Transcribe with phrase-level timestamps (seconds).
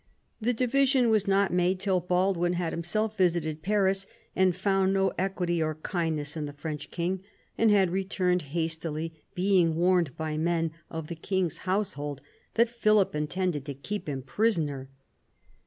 [0.41, 5.61] The division was not made till Baldwin had himself visited Paris and" found no equity
[5.61, 7.21] or kindness in the French king,"
[7.55, 12.19] and had returned hastily, being warned by men of the king's household
[12.55, 14.89] that Philip intended to keep him prisoner.